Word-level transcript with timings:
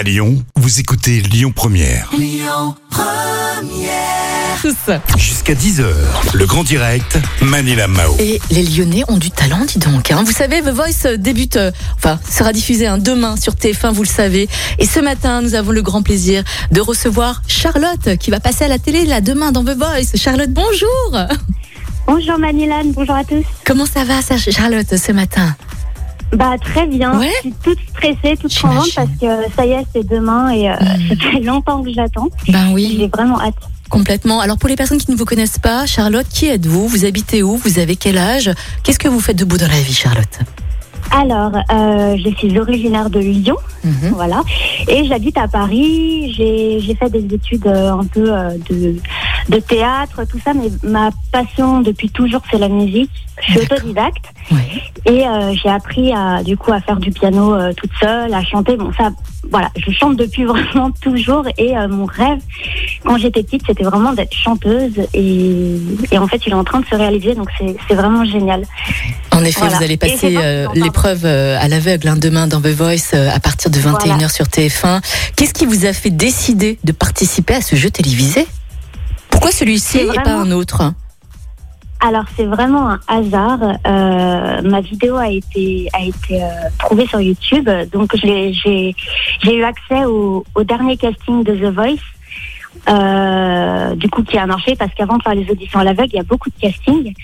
À 0.00 0.02
Lyon, 0.02 0.42
vous 0.56 0.80
écoutez 0.80 1.20
Lyon 1.20 1.52
Première. 1.54 2.08
tous. 4.62 5.18
Jusqu'à 5.18 5.52
10h, 5.52 5.84
le 6.32 6.46
grand 6.46 6.64
direct, 6.64 7.18
Manila 7.42 7.86
Mao. 7.86 8.16
Et 8.18 8.40
les 8.50 8.62
Lyonnais 8.62 9.04
ont 9.08 9.18
du 9.18 9.30
talent, 9.30 9.66
dis 9.66 9.78
donc. 9.78 10.10
hein. 10.10 10.22
Vous 10.24 10.32
savez, 10.32 10.62
The 10.62 10.70
Voice 10.70 11.04
euh, 11.04 11.16
débute, 11.18 11.56
euh, 11.56 11.70
enfin, 11.96 12.18
sera 12.30 12.54
diffusé 12.54 12.86
hein, 12.86 12.96
demain 12.96 13.36
sur 13.36 13.52
TF1, 13.52 13.92
vous 13.92 14.04
le 14.04 14.08
savez. 14.08 14.48
Et 14.78 14.86
ce 14.86 15.00
matin, 15.00 15.42
nous 15.42 15.54
avons 15.54 15.72
le 15.72 15.82
grand 15.82 16.00
plaisir 16.00 16.44
de 16.72 16.80
recevoir 16.80 17.42
Charlotte, 17.46 18.16
qui 18.18 18.30
va 18.30 18.40
passer 18.40 18.64
à 18.64 18.68
la 18.68 18.78
télé 18.78 19.04
là 19.04 19.20
demain 19.20 19.52
dans 19.52 19.64
The 19.64 19.76
Voice. 19.76 20.16
Charlotte, 20.16 20.50
bonjour. 20.50 21.26
Bonjour 22.06 22.38
Manilan, 22.38 22.84
bonjour 22.86 23.16
à 23.16 23.24
tous. 23.24 23.44
Comment 23.66 23.84
ça 23.84 24.04
va, 24.04 24.20
Charlotte, 24.50 24.96
ce 24.96 25.12
matin? 25.12 25.54
Bah 26.32 26.52
très 26.60 26.86
bien. 26.86 27.18
Ouais. 27.18 27.30
Je 27.36 27.40
suis 27.48 27.54
toute 27.62 27.78
stressée, 27.90 28.36
toute 28.36 28.56
contente 28.58 28.88
parce 28.94 29.08
que 29.20 29.52
ça 29.56 29.66
y 29.66 29.70
est, 29.72 29.84
c'est 29.94 30.06
demain 30.06 30.50
et 30.50 30.70
euh, 30.70 30.74
ça 31.08 31.30
fait 31.30 31.40
longtemps 31.40 31.82
que 31.82 31.92
j'attends. 31.92 32.28
Ben 32.48 32.70
oui. 32.72 32.96
J'ai 32.98 33.08
vraiment 33.08 33.40
hâte. 33.40 33.54
Complètement. 33.88 34.38
Alors 34.40 34.56
pour 34.56 34.68
les 34.68 34.76
personnes 34.76 34.98
qui 34.98 35.10
ne 35.10 35.16
vous 35.16 35.24
connaissent 35.24 35.58
pas, 35.58 35.84
Charlotte, 35.86 36.26
qui 36.32 36.46
êtes-vous? 36.46 36.86
Vous 36.86 37.04
habitez 37.04 37.42
où? 37.42 37.56
Vous 37.56 37.78
avez 37.80 37.96
quel 37.96 38.18
âge? 38.18 38.50
Qu'est-ce 38.84 39.00
que 39.00 39.08
vous 39.08 39.20
faites 39.20 39.36
de 39.36 39.44
beau 39.44 39.56
dans 39.56 39.66
la 39.68 39.80
vie, 39.80 39.92
Charlotte? 39.92 40.38
Alors, 41.12 41.50
euh, 41.72 42.16
je 42.24 42.30
suis 42.36 42.56
originaire 42.56 43.10
de 43.10 43.18
Lyon, 43.18 43.56
Mhm. 43.82 44.12
voilà, 44.14 44.42
et 44.86 45.04
j'habite 45.06 45.36
à 45.38 45.48
Paris. 45.48 46.32
J'ai 46.36 46.78
j'ai 46.80 46.94
fait 46.94 47.10
des 47.10 47.34
études 47.34 47.66
euh, 47.66 47.90
un 47.94 48.04
peu 48.04 48.26
euh, 48.32 48.50
de, 48.70 48.94
de 49.48 49.58
théâtre, 49.58 50.22
tout 50.30 50.38
ça, 50.44 50.52
mais 50.54 50.68
ma 50.82 51.10
passion 51.32 51.80
depuis 51.80 52.10
toujours, 52.10 52.42
c'est 52.50 52.58
la 52.58 52.68
musique. 52.68 53.10
Je 53.42 53.52
suis 53.52 53.60
autodidacte. 53.60 54.24
Ouais. 54.50 54.82
Et 55.06 55.26
euh, 55.26 55.54
j'ai 55.54 55.70
appris 55.70 56.12
à 56.12 56.42
du 56.42 56.56
coup 56.58 56.72
à 56.72 56.80
faire 56.80 56.96
du 56.98 57.10
piano 57.10 57.54
euh, 57.54 57.72
toute 57.72 57.90
seule, 57.98 58.34
à 58.34 58.42
chanter. 58.44 58.76
Bon 58.76 58.92
ça, 58.92 59.10
voilà, 59.50 59.70
je 59.76 59.90
chante 59.92 60.16
depuis 60.16 60.44
vraiment 60.52 60.90
toujours. 61.00 61.44
Et 61.56 61.74
euh, 61.76 61.88
mon 61.88 62.04
rêve, 62.04 62.38
quand 63.04 63.16
j'étais 63.16 63.42
petite, 63.42 63.62
c'était 63.66 63.84
vraiment 63.84 64.12
d'être 64.12 64.34
chanteuse. 64.34 64.92
Et, 65.14 65.76
et 66.10 66.18
en 66.18 66.26
fait, 66.26 66.42
il 66.46 66.50
est 66.50 66.56
en 66.56 66.64
train 66.64 66.80
de 66.80 66.86
se 66.86 66.94
réaliser. 66.94 67.34
Donc 67.34 67.48
c'est 67.58 67.74
c'est 67.88 67.94
vraiment 67.94 68.24
génial. 68.26 68.64
En 69.32 69.42
effet, 69.44 69.60
Voilà. 69.60 69.76
vous 69.78 69.84
allez 69.84 69.96
passer 69.96 70.36
euh, 70.36 70.66
l'épreuve 70.74 71.24
euh, 71.24 71.56
à 71.58 71.68
l'aveugle 71.68 72.08
hein, 72.08 72.16
demain 72.16 72.46
dans 72.46 72.60
The 72.60 72.66
Voice 72.66 73.14
euh, 73.14 73.30
à 73.34 73.40
partir 73.40 73.70
de 73.70 73.78
21h 73.78 74.04
Voilà. 74.06 74.28
sur 74.28 74.44
TF1. 74.46 75.00
Qu'est-ce 75.36 75.54
qui 75.54 75.64
vous 75.64 75.86
a 75.86 75.92
fait 75.94 76.10
décider 76.10 76.78
de 76.84 76.92
participer 76.92 77.54
à 77.54 77.62
ce 77.62 77.74
jeu 77.76 77.90
télévisé? 77.90 78.46
Pourquoi 79.40 79.52
celui-ci 79.52 80.00
et 80.00 80.20
pas 80.22 80.34
un 80.34 80.50
autre? 80.50 80.92
Alors 82.00 82.24
c'est 82.36 82.44
vraiment 82.44 82.90
un 82.90 83.00
hasard. 83.08 83.62
Euh, 83.62 84.60
ma 84.62 84.82
vidéo 84.82 85.16
a 85.16 85.30
été 85.30 85.88
a 85.94 86.02
été 86.02 86.42
euh, 86.42 86.48
trouvée 86.78 87.06
sur 87.06 87.22
YouTube. 87.22 87.66
Donc 87.90 88.10
j'ai 88.22 88.52
j'ai 88.52 89.56
eu 89.56 89.64
accès 89.64 90.04
au, 90.04 90.44
au 90.54 90.62
dernier 90.62 90.98
casting 90.98 91.42
de 91.42 91.54
The 91.54 91.72
Voice. 91.74 92.04
euh, 92.88 93.94
du 93.96 94.10
coup 94.10 94.22
qui 94.22 94.36
a 94.36 94.44
marché 94.44 94.76
parce 94.76 94.92
qu'avant 94.94 95.16
de 95.16 95.22
faire 95.22 95.34
les 95.34 95.50
auditions 95.50 95.80
à 95.80 95.84
l'aveugle, 95.84 96.10
il 96.12 96.16
y 96.16 96.20
a 96.20 96.24
beaucoup 96.24 96.50
de 96.50 96.60
castings. 96.60 97.14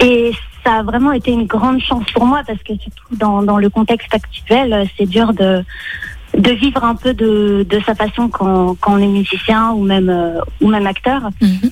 Et 0.00 0.32
ça 0.62 0.74
a 0.80 0.82
vraiment 0.82 1.12
été 1.12 1.30
une 1.30 1.46
grande 1.46 1.80
chance 1.80 2.04
pour 2.12 2.26
moi 2.26 2.42
parce 2.46 2.62
que 2.62 2.74
surtout 2.76 3.16
dans, 3.16 3.42
dans 3.42 3.56
le 3.56 3.70
contexte 3.70 4.14
actuel, 4.14 4.86
c'est 4.98 5.06
dur 5.06 5.32
de, 5.32 5.64
de 6.36 6.50
vivre 6.52 6.84
un 6.84 6.94
peu 6.94 7.14
de, 7.14 7.66
de 7.68 7.80
sa 7.84 7.94
passion 7.94 8.28
quand, 8.28 8.76
quand 8.80 8.94
on 8.94 8.98
est 8.98 9.06
musicien 9.06 9.70
ou 9.72 9.82
même, 9.84 10.08
euh, 10.10 10.38
ou 10.60 10.68
même 10.68 10.86
acteur. 10.86 11.22
Mhm. 11.40 11.70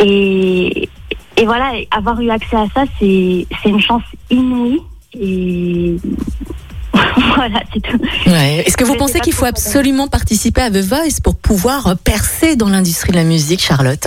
Et, 0.00 0.88
et 1.36 1.44
voilà, 1.44 1.72
avoir 1.90 2.20
eu 2.20 2.30
accès 2.30 2.56
à 2.56 2.66
ça, 2.74 2.84
c'est 2.98 3.46
une 3.66 3.80
chance 3.80 4.02
inouïe. 4.30 4.80
Et 5.20 5.96
voilà, 7.36 7.60
c'est 7.72 7.80
tout. 7.80 7.98
Ouais. 8.26 8.62
Est-ce 8.66 8.76
que 8.76 8.84
vous 8.84 8.94
Je 8.94 8.98
pensez 8.98 9.20
qu'il 9.20 9.32
faut 9.32 9.44
absolument 9.46 10.08
participer 10.08 10.62
à 10.62 10.70
The 10.70 10.78
Voice 10.84 11.20
pour 11.22 11.36
pouvoir 11.36 11.86
euh, 11.88 11.94
percer 11.94 12.56
dans 12.56 12.68
l'industrie 12.68 13.12
de 13.12 13.16
la 13.16 13.24
musique, 13.24 13.60
Charlotte? 13.60 14.06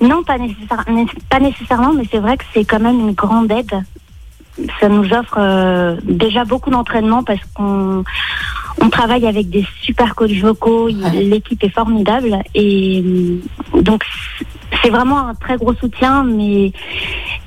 Non, 0.00 0.22
pas, 0.22 0.38
nécessaire- 0.38 0.84
pas 1.28 1.40
nécessairement, 1.40 1.92
mais 1.92 2.04
c'est 2.10 2.18
vrai 2.18 2.36
que 2.38 2.44
c'est 2.54 2.64
quand 2.64 2.80
même 2.80 2.98
une 3.00 3.12
grande 3.12 3.52
aide. 3.52 3.72
Ça 4.80 4.88
nous 4.88 5.04
offre 5.12 5.36
euh, 5.38 5.96
déjà 6.04 6.44
beaucoup 6.44 6.70
d'entraînement 6.70 7.22
parce 7.22 7.40
qu'on 7.54 8.04
on 8.80 8.88
travaille 8.90 9.26
avec 9.26 9.50
des 9.50 9.66
super 9.82 10.14
coachs 10.14 10.30
vocaux, 10.40 10.88
Ouais. 10.90 11.10
l'équipe 11.24 11.62
est 11.64 11.68
formidable 11.70 12.38
et 12.54 13.02
euh, 13.04 13.40
donc 13.80 14.02
c'est 14.82 14.90
vraiment 14.90 15.18
un 15.28 15.34
très 15.34 15.56
gros 15.56 15.74
soutien, 15.74 16.24
mais 16.24 16.72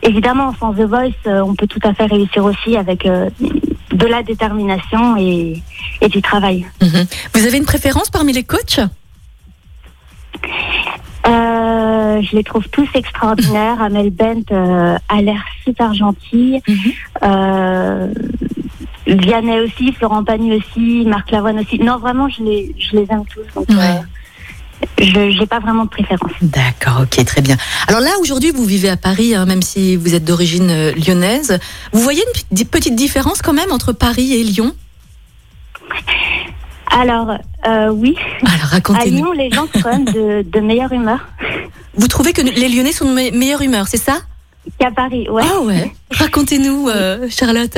évidemment 0.02 0.54
sans 0.60 0.74
The 0.74 0.82
Voice, 0.82 1.12
euh, 1.28 1.42
on 1.42 1.56
peut 1.56 1.68
tout 1.68 1.80
à 1.84 1.94
fait 1.94 2.06
réussir 2.06 2.44
aussi 2.44 2.76
avec 2.78 3.06
euh, 3.06 3.30
de 3.92 4.06
la 4.06 4.24
détermination 4.24 5.18
et, 5.18 5.62
et 6.02 6.10
du 6.10 6.22
travail. 6.22 6.66
Mhm. 6.82 7.06
Vous 7.34 7.46
avez 7.48 7.58
une 7.58 7.66
préférence 7.66 8.10
parmi 8.10 8.34
les 8.34 8.44
coachs? 8.44 8.80
Euh, 11.26 12.22
je 12.22 12.36
les 12.36 12.44
trouve 12.44 12.68
tous 12.70 12.88
extraordinaires. 12.96 13.82
Amel 13.82 14.10
Bent 14.10 14.44
euh, 14.52 14.98
a 15.10 15.22
l'air 15.22 15.42
super 15.64 15.94
gentille. 15.94 16.62
Mhm. 16.68 16.76
Euh, 17.24 18.14
Vianney 19.08 19.60
aussi, 19.62 19.92
Florent 19.94 20.24
Pagny 20.24 20.56
aussi, 20.56 21.04
Marc 21.06 21.32
Lavoine 21.32 21.60
aussi. 21.60 21.78
Non, 21.80 21.98
vraiment, 21.98 22.30
je 22.30 22.44
les, 22.44 22.76
je 22.80 22.96
les 22.96 23.06
aime 23.10 23.24
tous. 23.26 23.42
Donc, 23.56 23.68
Ouais. 23.70 23.76
euh, 23.76 25.32
je 25.32 25.40
n'ai 25.40 25.46
pas 25.46 25.60
vraiment 25.60 25.84
de 25.86 25.90
préférence. 25.90 26.32
D'accord, 26.42 27.02
ok, 27.04 27.26
très 27.26 27.42
bien. 27.42 27.58
Alors 27.88 28.02
là, 28.02 28.12
aujourd'hui, 28.22 28.52
vous 28.52 28.66
vivez 28.66 28.90
à 28.90 28.98
Paris, 28.98 29.36
hein, 29.36 29.46
même 29.46 29.62
si 29.62 29.96
vous 29.98 30.16
êtes 30.16 30.24
d'origine 30.26 30.70
euh, 30.70 30.92
lyonnaise. 30.94 31.58
Vous 31.92 32.00
voyez 32.02 32.24
une 32.52 32.66
petite 32.66 32.96
différence 32.96 33.42
quand 33.42 33.54
même 33.54 33.72
entre 33.72 33.92
Paris 33.94 34.34
et 34.34 34.44
Lyon? 34.44 34.74
Alors, 36.92 37.32
euh, 37.68 37.90
oui, 37.90 38.16
Alors 38.46 38.66
à 38.66 38.68
racontez-nous. 38.68 39.18
Lyon, 39.18 39.32
les 39.32 39.50
gens 39.52 39.68
sont 39.74 39.82
quand 39.82 39.92
même 39.92 40.06
de, 40.06 40.44
de 40.44 40.60
meilleure 40.60 40.92
humeur 40.92 41.20
Vous 41.96 42.08
trouvez 42.08 42.34
que 42.34 42.42
les 42.42 42.70
Lyonnais 42.70 42.92
sont 42.92 43.06
de 43.06 43.12
me- 43.16 43.38
meilleure 43.38 43.62
humeur, 43.62 43.88
c'est 43.88 43.98
ça? 43.98 44.18
Qu'à 44.80 44.92
Paris. 44.92 45.28
Ouais. 45.30 45.44
Ah 45.46 45.60
ouais. 45.62 45.92
Racontez-nous, 46.12 46.88
Charlotte. 47.30 47.78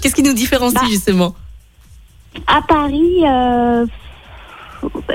Qu'est-ce 0.00 0.14
qui 0.14 0.22
nous 0.22 0.34
différencie 0.34 0.80
Bah, 0.80 0.86
justement? 0.88 1.34
À 2.46 2.60
Paris, 2.62 3.24
euh, 3.26 3.84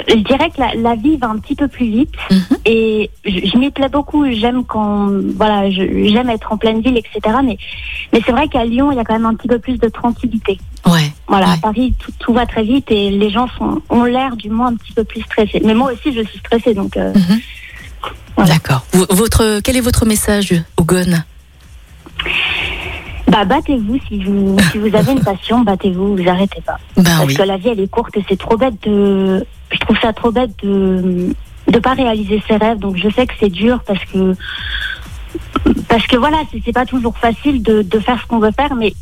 je 0.10 0.16
dirais 0.16 0.50
que 0.50 0.60
la, 0.60 0.74
la 0.76 0.96
vie 0.96 1.16
va 1.18 1.28
un 1.30 1.38
petit 1.38 1.56
peu 1.56 1.68
plus 1.68 1.86
vite 1.90 2.14
Mhm. 2.32 2.58
et 2.66 3.10
je, 3.24 3.48
je 3.48 3.58
m'y 3.58 3.72
plais 3.72 3.88
beaucoup. 3.90 4.26
J'aime 4.32 4.66
quand, 4.66 5.10
voilà, 5.38 5.70
j'aime 5.72 6.30
être 6.30 6.52
en 6.52 6.58
pleine 6.58 6.82
ville, 6.82 6.98
etc. 6.98 7.36
Mais, 7.44 7.58
mais 8.12 8.22
c'est 8.26 8.32
vrai 8.32 8.48
qu'à 8.50 8.66
Lyon, 8.66 8.92
il 8.92 8.98
y 8.98 9.00
a 9.00 9.04
quand 9.06 9.14
même 9.14 9.26
un 9.26 9.36
petit 9.36 9.48
peu 9.48 9.60
plus 9.60 9.78
de 9.78 9.88
tranquillité. 9.88 10.60
Ouais. 10.86 11.14
Voilà, 11.28 11.48
Ouais. 11.48 11.54
à 11.54 11.58
Paris, 11.58 11.94
tout, 11.98 12.12
tout 12.20 12.34
va 12.34 12.46
très 12.46 12.64
vite 12.64 12.92
et 12.92 13.10
les 13.10 13.30
gens 13.30 13.48
sont, 13.58 13.82
ont 13.90 14.04
l'air 14.04 14.36
du 14.36 14.50
moins 14.50 14.68
un 14.68 14.76
petit 14.76 14.92
peu 14.92 15.04
plus 15.06 15.22
stressés. 15.22 15.62
Mais 15.64 15.74
moi 15.74 15.94
aussi, 15.94 16.14
je 16.14 16.24
suis 16.28 16.40
stressée, 16.40 16.74
donc 16.74 16.98
euh, 16.98 17.14
Mhm. 17.14 17.40
Voilà. 18.36 18.54
D'accord. 18.56 18.84
Votre, 19.12 19.60
quel 19.64 19.78
est 19.78 19.82
votre 19.82 20.06
message 20.08 20.54
au 20.78 20.84
Gone 20.84 21.24
bah, 23.34 23.46
battez-vous 23.46 24.00
si 24.08 24.24
vous, 24.24 24.56
si 24.72 24.78
vous 24.78 24.96
avez 24.96 25.12
une 25.12 25.24
passion, 25.24 25.62
battez-vous, 25.62 26.18
vous 26.18 26.30
arrêtez 26.30 26.62
pas. 26.62 26.78
Ben 26.98 27.04
Parce 27.04 27.26
oui. 27.26 27.34
que 27.36 27.42
la 27.42 27.58
vie, 27.58 27.70
elle 27.70 27.80
est 27.80 27.88
courte 27.88 28.16
et 28.16 28.24
c'est 28.30 28.38
trop 28.38 28.58
bête 28.58 28.76
de. 28.84 29.44
Je 29.72 29.80
trouve 29.80 29.98
ça 30.00 30.14
trop 30.14 30.32
bête 30.32 30.52
de 30.62 31.34
de 31.68 31.80
pas 31.80 31.94
réaliser 31.94 32.44
ses 32.48 32.58
rêves. 32.58 32.78
Donc 32.78 32.96
je 32.98 33.10
sais 33.10 33.26
que 33.26 33.34
c'est 33.40 33.50
dur 33.50 33.82
parce 33.88 34.04
que 34.06 34.36
parce 35.88 36.06
que 36.06 36.16
voilà, 36.16 36.44
c'est 36.64 36.74
pas 36.74 36.86
toujours 36.86 37.18
facile 37.18 37.64
de, 37.64 37.82
de 37.82 38.00
faire 38.00 38.22
ce 38.22 38.28
qu'on 38.28 38.38
veut 38.38 38.52
faire, 38.52 38.76
mais 38.76 38.94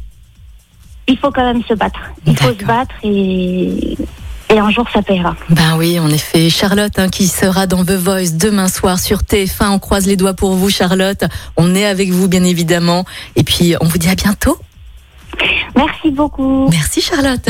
il 1.08 1.18
faut 1.18 1.32
quand 1.32 1.44
même 1.44 1.64
se 1.64 1.74
battre. 1.74 2.00
Il 2.26 2.38
faut 2.38 2.54
se 2.54 2.64
battre 2.64 2.96
et 3.04 3.98
et 4.52 4.60
un 4.60 4.70
jour 4.70 4.86
ça 4.94 5.02
paiera. 5.02 5.36
Ben 5.50 5.78
oui, 5.78 6.00
en 6.00 6.10
effet. 6.10 6.50
Charlotte, 6.50 6.98
hein, 6.98 7.10
qui 7.10 7.28
sera 7.28 7.68
dans 7.68 7.86
The 7.86 7.92
Voice 7.92 8.32
demain 8.34 8.68
soir 8.68 9.00
sur 9.00 9.20
TF1. 9.20 9.70
On 9.70 9.80
croise 9.80 10.06
les 10.06 10.16
doigts 10.16 10.34
pour 10.34 10.56
vous, 10.56 10.70
Charlotte. 10.70 11.24
On 11.58 11.74
est 11.76 11.86
avec 11.86 12.12
vous, 12.12 12.28
bien 12.28 12.44
évidemment. 12.44 13.06
Et 13.36 13.44
puis, 13.44 13.76
on 13.82 13.88
vous 13.88 13.98
dit 13.98 14.10
à 14.10 14.16
bientôt. 14.16 14.58
Merci 15.76 16.12
beaucoup. 16.12 16.68
Merci, 16.70 17.02
Charlotte. 17.02 17.50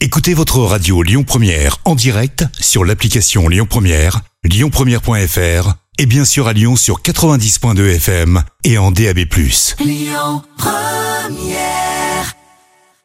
Écoutez 0.00 0.32
votre 0.32 0.60
radio 0.60 1.02
Lyon 1.02 1.24
Première 1.24 1.76
en 1.84 1.94
direct 1.94 2.44
sur 2.58 2.84
l'application 2.84 3.48
Lyon 3.48 3.66
Première, 3.68 4.20
lyonpremière.fr 4.44 5.74
et 5.98 6.06
bien 6.06 6.24
sûr 6.24 6.48
à 6.48 6.54
Lyon 6.54 6.76
sur 6.76 7.02
90.2 7.02 7.96
FM 7.96 8.42
et 8.64 8.78
en 8.78 8.90
DAB+. 8.90 9.26